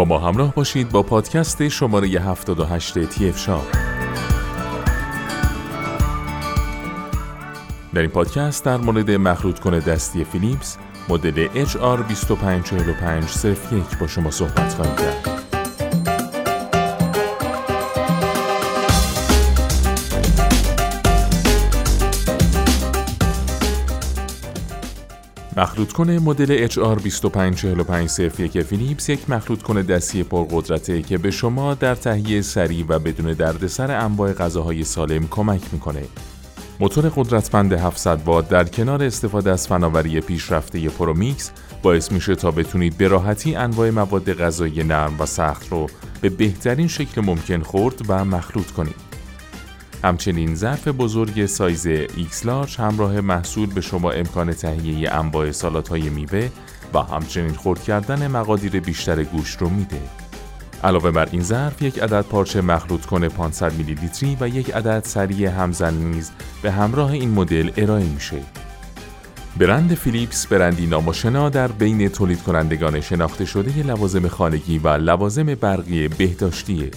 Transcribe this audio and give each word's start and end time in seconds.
با 0.00 0.04
ما 0.04 0.18
همراه 0.18 0.54
باشید 0.54 0.88
با 0.88 1.02
پادکست 1.02 1.68
شماره 1.68 2.08
78 2.08 3.04
تیف 3.04 3.38
شاب 3.38 3.66
در 7.94 8.00
این 8.00 8.10
پادکست 8.10 8.64
در 8.64 8.76
مورد 8.76 9.10
مخلوط 9.10 9.58
کنه 9.58 9.80
دستی 9.80 10.24
فیلیپس 10.24 10.78
مدل 11.08 11.48
HR2545 11.66 13.26
صرف 13.26 13.72
یک 13.72 13.98
با 13.98 14.06
شما 14.06 14.30
صحبت 14.30 14.74
خواهیم 14.74 14.96
کرد. 14.96 15.49
مخلوط 25.60 25.92
کن 25.92 26.18
مدل 26.18 26.68
HR254501 26.68 28.58
فیلیپس 28.62 29.08
یک 29.08 29.30
مخلوط 29.30 29.62
کن 29.62 29.82
دستی 29.82 30.22
پرقدرته 30.22 31.02
که 31.02 31.18
به 31.18 31.30
شما 31.30 31.74
در 31.74 31.94
تهیه 31.94 32.42
سریع 32.42 32.84
و 32.88 32.98
بدون 32.98 33.32
دردسر 33.32 33.90
انواع 33.90 34.32
غذاهای 34.32 34.84
سالم 34.84 35.28
کمک 35.28 35.60
می‌کنه. 35.72 36.02
موتور 36.80 37.08
قدرتمند 37.16 37.72
700 37.72 38.20
وات 38.24 38.48
در 38.48 38.64
کنار 38.64 39.02
استفاده 39.02 39.50
از 39.50 39.68
فناوری 39.68 40.20
پیشرفته 40.20 40.88
ProMix 40.88 41.50
باعث 41.82 42.12
میشه 42.12 42.34
تا 42.34 42.50
بتونید 42.50 42.96
به 42.96 43.08
راحتی 43.08 43.54
انواع 43.54 43.90
مواد 43.90 44.32
غذایی 44.32 44.84
نرم 44.84 45.16
و 45.18 45.26
سخت 45.26 45.68
رو 45.68 45.86
به 46.20 46.28
بهترین 46.28 46.88
شکل 46.88 47.20
ممکن 47.20 47.62
خرد 47.62 48.00
و 48.08 48.24
مخلوط 48.24 48.70
کنید. 48.70 49.09
همچنین 50.04 50.54
ظرف 50.54 50.88
بزرگ 50.88 51.46
سایز 51.46 51.86
X 52.06 52.44
Large 52.44 52.76
همراه 52.78 53.20
محصول 53.20 53.66
به 53.66 53.80
شما 53.80 54.10
امکان 54.10 54.52
تهیه 54.52 55.12
انواع 55.12 55.50
سالات 55.50 55.88
های 55.88 56.08
میوه 56.08 56.48
و 56.94 56.98
همچنین 56.98 57.54
خورد 57.54 57.82
کردن 57.82 58.26
مقادیر 58.26 58.80
بیشتر 58.80 59.24
گوشت 59.24 59.58
رو 59.58 59.68
میده. 59.68 60.00
علاوه 60.84 61.10
بر 61.10 61.28
این 61.32 61.42
ظرف 61.42 61.82
یک 61.82 61.98
عدد 61.98 62.24
پارچه 62.24 62.60
مخلوط 62.60 63.06
کنه 63.06 63.28
500 63.28 63.72
میلی 63.74 63.94
لیتری 63.94 64.36
و 64.40 64.48
یک 64.48 64.70
عدد 64.70 65.04
سری 65.04 65.46
همزن 65.46 65.94
نیز 65.94 66.30
به 66.62 66.70
همراه 66.70 67.12
این 67.12 67.30
مدل 67.30 67.70
ارائه 67.76 68.04
میشه. 68.04 68.38
برند 69.58 69.94
فیلیپس 69.94 70.46
برندی 70.46 70.86
ناماشنا 70.86 71.48
در 71.48 71.68
بین 71.68 72.08
تولید 72.08 72.42
کنندگان 72.42 73.00
شناخته 73.00 73.44
شده 73.44 73.82
لوازم 73.82 74.28
خانگی 74.28 74.78
و 74.78 74.88
لوازم 74.88 75.54
برقی 75.54 76.08
بهداشتیه. 76.08 76.90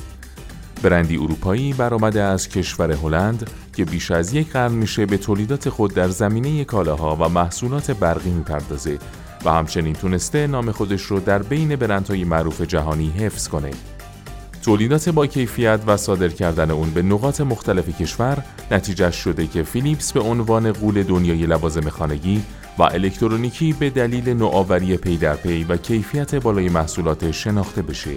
برندی 0.84 1.18
اروپایی 1.18 1.74
برآمده 1.74 2.22
از 2.22 2.50
کشور 2.50 2.92
هلند 2.92 3.50
که 3.76 3.86
بیش 3.86 4.12
از 4.12 4.34
یک 4.34 4.52
قرن 4.52 4.72
میشه 4.72 5.06
به 5.06 5.18
تولیدات 5.18 5.70
خود 5.70 5.94
در 5.94 6.10
زمینه 6.10 6.64
کالاها 6.64 7.16
و 7.16 7.30
محصولات 7.30 7.92
برقی 7.92 8.30
می‌پردازه 8.30 9.00
و 9.46 9.52
همچنین 9.52 9.94
تونسته 9.94 10.48
نام 10.48 10.72
خودش 10.72 11.02
رو 11.02 11.20
در 11.20 11.44
بین 11.44 11.76
برندهای 11.76 12.24
معروف 12.24 12.62
جهانی 12.62 13.10
حفظ 13.10 13.48
کنه. 13.48 13.72
تولیدات 14.64 15.10
با 15.10 15.28
کیفیت 15.28 15.80
و 15.88 15.98
صادر 15.98 16.30
کردن 16.30 16.72
اون 16.72 16.90
به 16.90 17.02
نقاط 17.02 17.42
مختلف 17.42 18.02
کشور 18.02 18.44
نتیجه 18.72 19.12
شده 19.12 19.48
که 19.48 19.64
فیلیپس 19.64 20.14
به 20.14 20.20
عنوان 20.20 20.72
غول 20.72 21.04
دنیای 21.04 21.46
لوازم 21.46 21.90
خانگی 21.90 22.44
و 22.80 22.84
الکترونیکی 22.84 23.74
به 23.74 23.90
دلیل 23.90 24.30
نوآوری 24.30 24.98
پی 24.98 25.18
در 25.18 25.36
پی 25.36 25.64
و 25.64 25.78
کیفیت 25.78 26.36
بالای 26.36 26.70
محصولات 26.70 27.32
شناخته 27.32 27.82
بشه. 27.82 28.12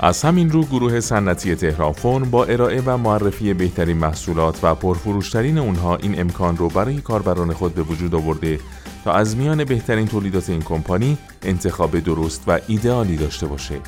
از 0.00 0.22
همین 0.22 0.50
رو 0.50 0.62
گروه 0.62 1.00
صنعتی 1.00 1.54
تهران 1.54 2.24
با 2.30 2.44
ارائه 2.44 2.82
و 2.86 2.96
معرفی 2.96 3.54
بهترین 3.54 3.96
محصولات 3.96 4.58
و 4.62 4.74
پرفروشترین 4.74 5.58
اونها 5.58 5.96
این 5.96 6.20
امکان 6.20 6.56
رو 6.56 6.68
برای 6.68 7.00
کاربران 7.00 7.52
خود 7.52 7.74
به 7.74 7.82
وجود 7.82 8.14
آورده 8.14 8.60
تا 9.04 9.12
از 9.12 9.36
میان 9.36 9.64
بهترین 9.64 10.06
تولیدات 10.06 10.50
این 10.50 10.62
کمپانی 10.62 11.18
انتخاب 11.42 11.98
درست 11.98 12.42
و 12.46 12.58
ایدئالی 12.68 13.16
داشته 13.16 13.46
باشه. 13.46 13.80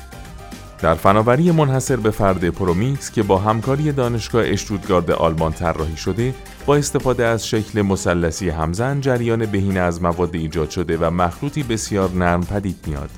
در 0.81 0.93
فناوری 0.93 1.51
منحصر 1.51 1.95
به 1.95 2.11
فرد 2.11 2.49
ProMix 2.49 3.11
که 3.11 3.23
با 3.23 3.37
همکاری 3.37 3.91
دانشگاه 3.91 4.43
اشتوتگارت 4.45 5.11
آلمان 5.11 5.53
طراحی 5.53 5.97
شده 5.97 6.33
با 6.65 6.75
استفاده 6.75 7.25
از 7.25 7.47
شکل 7.47 7.81
مثلثی 7.81 8.49
همزن 8.49 9.01
جریان 9.01 9.45
بهینه 9.45 9.79
از 9.79 10.01
مواد 10.01 10.35
ایجاد 10.35 10.69
شده 10.69 10.97
و 10.97 11.09
مخلوطی 11.09 11.63
بسیار 11.63 12.11
نرم 12.11 12.41
پدید 12.41 12.77
میاد 12.87 13.09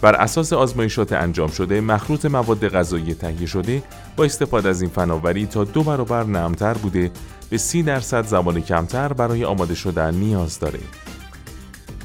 بر 0.00 0.14
اساس 0.14 0.52
آزمایشات 0.52 1.12
انجام 1.12 1.50
شده 1.50 1.80
مخلوط 1.80 2.24
مواد 2.24 2.68
غذایی 2.68 3.14
تهیه 3.14 3.46
شده 3.46 3.82
با 4.16 4.24
استفاده 4.24 4.68
از 4.68 4.82
این 4.82 4.90
فناوری 4.90 5.46
تا 5.46 5.64
دو 5.64 5.82
برابر 5.82 6.24
نرمتر 6.24 6.74
بوده 6.74 7.10
به 7.50 7.58
سی 7.58 7.82
درصد 7.82 8.26
زمان 8.26 8.60
کمتر 8.60 9.12
برای 9.12 9.44
آماده 9.44 9.74
شدن 9.74 10.14
نیاز 10.14 10.58
داره. 10.58 10.80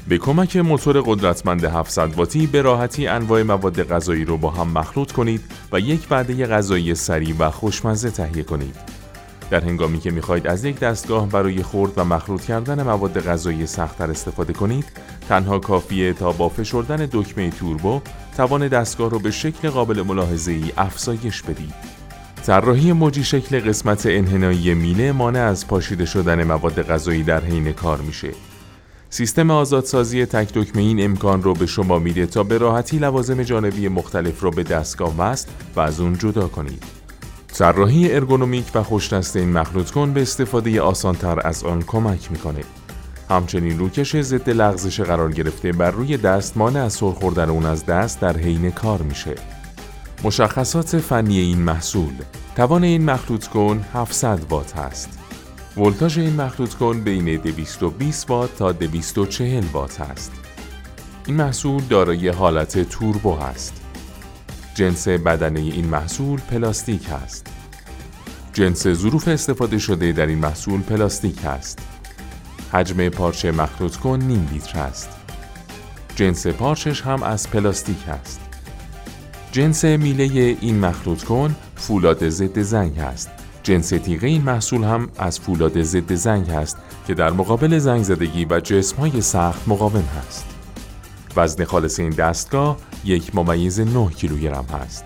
به 0.08 0.18
کمک 0.18 0.56
موتور 0.56 1.00
قدرتمند 1.00 1.64
700 1.64 2.14
واتی 2.14 2.46
به 2.46 2.62
راحتی 2.62 3.06
انواع 3.06 3.42
مواد 3.42 3.82
غذایی 3.82 4.24
رو 4.24 4.36
با 4.36 4.50
هم 4.50 4.68
مخلوط 4.68 5.12
کنید 5.12 5.40
و 5.72 5.80
یک 5.80 6.06
وعده 6.10 6.46
غذایی 6.46 6.94
سریع 6.94 7.34
و 7.38 7.50
خوشمزه 7.50 8.10
تهیه 8.10 8.42
کنید. 8.42 8.93
در 9.50 9.64
هنگامی 9.64 10.00
که 10.00 10.10
می‌خواهید 10.10 10.46
از 10.46 10.64
یک 10.64 10.78
دستگاه 10.80 11.28
برای 11.28 11.62
خورد 11.62 11.92
و 11.96 12.04
مخلوط 12.04 12.44
کردن 12.44 12.82
مواد 12.82 13.20
غذایی 13.20 13.66
سختتر 13.66 14.10
استفاده 14.10 14.52
کنید 14.52 14.84
تنها 15.28 15.58
کافیه 15.58 16.12
تا 16.12 16.32
با 16.32 16.48
فشردن 16.48 17.08
دکمه 17.12 17.50
توربو 17.50 18.00
توان 18.36 18.68
دستگاه 18.68 19.10
را 19.10 19.18
به 19.18 19.30
شکل 19.30 19.70
قابل 19.70 20.02
ملاحظه 20.02 20.52
ای 20.52 20.72
افزایش 20.76 21.42
بدید. 21.42 21.74
طراحی 22.46 22.92
موجی 22.92 23.24
شکل 23.24 23.60
قسمت 23.60 24.06
انحنایی 24.06 24.74
میله 24.74 25.12
مانع 25.12 25.40
از 25.40 25.66
پاشیده 25.68 26.04
شدن 26.04 26.44
مواد 26.44 26.82
غذایی 26.82 27.22
در 27.22 27.44
حین 27.44 27.72
کار 27.72 28.00
میشه. 28.00 28.30
سیستم 29.10 29.50
آزادسازی 29.50 30.26
تک 30.26 30.54
دکمه 30.54 30.82
این 30.82 31.04
امکان 31.04 31.42
رو 31.42 31.54
به 31.54 31.66
شما 31.66 31.98
میده 31.98 32.26
تا 32.26 32.42
به 32.42 32.58
راحتی 32.58 32.98
لوازم 32.98 33.42
جانبی 33.42 33.88
مختلف 33.88 34.44
را 34.44 34.50
به 34.50 34.62
دستگاه 34.62 35.14
وصل 35.18 35.48
و 35.76 35.80
از 35.80 36.00
اون 36.00 36.18
جدا 36.18 36.48
کنید. 36.48 37.03
طراحی 37.58 38.12
ارگونومیک 38.12 38.64
و 38.74 38.82
خوشدست 38.82 39.36
این 39.36 39.52
مخلوط 39.52 39.90
کن 39.90 40.12
به 40.12 40.22
استفاده 40.22 40.80
آسانتر 40.80 41.46
از 41.46 41.64
آن 41.64 41.82
کمک 41.82 42.32
می‌کنه. 42.32 42.60
همچنین 43.30 43.78
روکش 43.78 44.16
ضد 44.20 44.50
لغزش 44.50 45.00
قرار 45.00 45.32
گرفته 45.32 45.72
بر 45.72 45.90
روی 45.90 46.16
دست 46.16 46.56
مانع 46.56 46.84
از 46.84 46.92
سر 46.92 47.10
خوردن 47.10 47.48
اون 47.48 47.66
از 47.66 47.86
دست 47.86 48.20
در 48.20 48.36
حین 48.36 48.70
کار 48.70 49.02
میشه. 49.02 49.34
مشخصات 50.24 50.98
فنی 50.98 51.38
این 51.38 51.58
محصول 51.58 52.12
توان 52.56 52.84
این 52.84 53.04
مخلوط 53.04 53.46
کن 53.46 53.84
700 53.94 54.40
وات 54.50 54.76
هست. 54.76 55.18
ولتاژ 55.76 56.18
این 56.18 56.36
مخلوط 56.36 56.74
کن 56.74 57.00
بین 57.00 57.36
220 57.36 58.30
وات 58.30 58.56
تا 58.56 58.72
240 58.72 59.64
وات 59.72 60.00
است. 60.00 60.32
این 61.26 61.36
محصول 61.36 61.82
دارای 61.82 62.28
حالت 62.28 62.78
توربو 62.78 63.32
است. 63.32 63.83
جنس 64.74 65.08
بدنه 65.08 65.60
این 65.60 65.86
محصول 65.86 66.40
پلاستیک 66.40 67.10
است. 67.10 67.46
جنس 68.52 68.88
ظروف 68.88 69.28
استفاده 69.28 69.78
شده 69.78 70.12
در 70.12 70.26
این 70.26 70.38
محصول 70.38 70.80
پلاستیک 70.80 71.44
است. 71.44 71.78
حجم 72.72 73.08
پارچه 73.08 73.52
مخلوط 73.52 73.96
کن 73.96 74.22
نیم 74.22 74.48
لیتر 74.52 74.78
است. 74.78 75.08
جنس 76.16 76.46
پارچش 76.46 77.02
هم 77.02 77.22
از 77.22 77.50
پلاستیک 77.50 78.08
است. 78.08 78.40
جنس 79.52 79.84
میله 79.84 80.56
این 80.60 80.80
مخلوط 80.80 81.24
کن 81.24 81.56
فولاد 81.76 82.28
ضد 82.28 82.62
زنگ 82.62 82.98
است. 82.98 83.30
جنس 83.62 83.88
تیغه 83.88 84.26
این 84.26 84.42
محصول 84.42 84.84
هم 84.84 85.08
از 85.18 85.40
فولاد 85.40 85.82
ضد 85.82 86.14
زنگ 86.14 86.50
است 86.50 86.76
که 87.06 87.14
در 87.14 87.30
مقابل 87.30 87.78
زنگ 87.78 88.02
زدگی 88.02 88.44
و 88.50 88.60
جسم 88.60 88.96
های 88.96 89.20
سخت 89.20 89.68
مقاوم 89.68 90.04
است. 90.28 90.53
وزن 91.36 91.64
خالص 91.64 91.98
این 92.00 92.10
دستگاه 92.10 92.76
یک 93.04 93.34
ممیز 93.34 93.80
9 93.80 94.10
کیلوگرم 94.10 94.64
هست. 94.64 95.04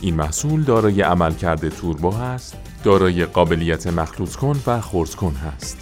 این 0.00 0.14
محصول 0.14 0.62
دارای 0.62 1.02
عملکرد 1.02 1.68
توربو 1.68 2.10
هست، 2.10 2.56
دارای 2.84 3.24
قابلیت 3.24 3.86
مخلوط 3.86 4.34
کن 4.34 4.62
و 4.66 4.80
خرد 4.80 5.14
کن 5.14 5.34
هست. 5.34 5.76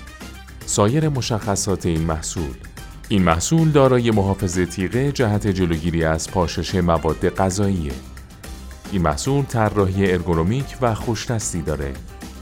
سایر 0.67 1.09
مشخصات 1.09 1.87
این 1.87 2.01
محصول 2.01 2.55
این 3.09 3.23
محصول 3.23 3.71
دارای 3.71 4.11
محافظ 4.11 4.59
تیغه 4.59 5.13
جهت 5.13 5.47
جلوگیری 5.47 6.05
از 6.05 6.31
پاشش 6.31 6.75
مواد 6.75 7.29
غذایی. 7.29 7.91
این 8.93 9.03
محصول 9.03 9.45
طراحی 9.45 10.13
ارگونومیک 10.13 10.77
و 10.81 10.95
خوشدستی 10.95 11.63
داره. 11.63 11.93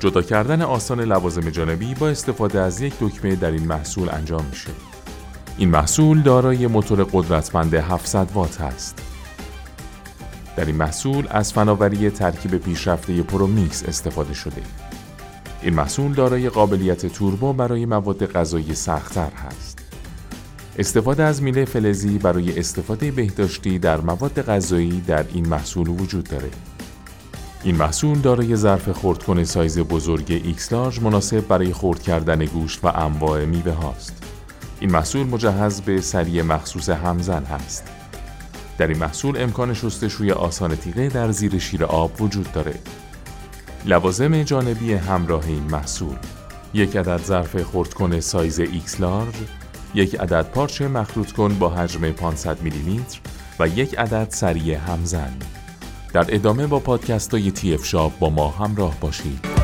جدا 0.00 0.23
کردن 0.23 0.62
آسان 0.62 1.00
لوازم 1.00 1.50
جانبی 1.50 1.94
با 1.94 2.09
استفاده 2.09 2.61
از 2.61 2.81
یک 2.81 2.94
دکمه 3.00 3.37
در 3.37 3.50
این 3.50 3.67
محصول 3.67 4.09
انجام 4.09 4.44
میشه. 4.50 4.92
این 5.58 5.69
محصول 5.69 6.22
دارای 6.22 6.66
موتور 6.66 7.04
قدرتمند 7.12 7.75
700 7.75 8.28
وات 8.34 8.60
است. 8.60 8.99
در 10.56 10.64
این 10.64 10.76
محصول 10.76 11.26
از 11.31 11.52
فناوری 11.52 12.10
ترکیب 12.10 12.56
پیشرفته 12.56 13.22
ProMix 13.23 13.82
استفاده 13.82 14.34
شده. 14.34 14.62
این 15.62 15.75
محصول 15.75 16.12
دارای 16.12 16.49
قابلیت 16.49 17.06
توربو 17.06 17.52
برای 17.52 17.87
مواد 17.87 18.26
غذایی 18.26 18.75
سختتر 18.75 19.31
هست. 19.31 19.78
استفاده 20.78 21.22
از 21.22 21.43
میله 21.43 21.64
فلزی 21.64 22.19
برای 22.19 22.58
استفاده 22.58 23.10
بهداشتی 23.10 23.78
در 23.78 24.00
مواد 24.00 24.43
غذایی 24.43 25.00
در 25.00 25.25
این 25.34 25.49
محصول 25.49 25.88
وجود 25.88 26.25
داره. 26.25 26.50
این 27.64 27.76
محصول 27.76 28.19
دارای 28.19 28.56
ظرف 28.56 28.93
خردکن 28.93 29.44
سایز 29.44 29.78
بزرگ 29.78 30.56
X 30.56 30.72
لارج 30.72 31.00
مناسب 31.00 31.49
برای 31.49 31.72
خرد 31.72 32.02
کردن 32.02 32.44
گوشت 32.44 32.84
و 32.84 32.87
انواع 32.87 33.44
میوه 33.44 33.72
هاست. 33.72 34.22
این 34.82 34.93
محصول 34.93 35.26
مجهز 35.26 35.81
به 35.81 36.00
سری 36.00 36.43
مخصوص 36.43 36.88
همزن 36.88 37.44
هست. 37.44 37.84
در 38.79 38.87
این 38.87 38.99
محصول 38.99 39.43
امکان 39.43 39.75
شستشوی 39.75 40.32
آسان 40.32 40.76
تیغه 40.76 41.08
در 41.08 41.31
زیر 41.31 41.58
شیر 41.58 41.84
آب 41.84 42.23
وجود 42.23 42.52
داره. 42.52 42.75
لوازم 43.84 44.43
جانبی 44.43 44.93
همراه 44.93 45.46
این 45.46 45.62
محصول 45.62 46.17
یک 46.75 46.96
عدد 46.96 47.20
ظرف 47.25 47.62
خردکن 47.62 48.20
سایز 48.20 48.61
X 48.61 49.00
لارج، 49.00 49.34
یک 49.94 50.20
عدد 50.20 50.46
پارچه 50.46 50.88
مخلوط 50.88 51.32
کن 51.32 51.58
با 51.58 51.69
حجم 51.69 52.11
500 52.11 52.62
میلیلیتر 52.62 53.20
و 53.61 53.69
یک 53.69 53.99
عدد 53.99 54.26
سریع 54.31 54.75
همزن. 54.75 55.32
در 56.12 56.35
ادامه 56.35 56.67
با 56.67 56.78
پادکست 56.78 57.35
های 57.35 57.75
اف 57.75 57.85
شاب 57.85 58.12
با 58.19 58.31
ما 58.31 58.49
همراه 58.49 59.00
باشید. 59.00 59.62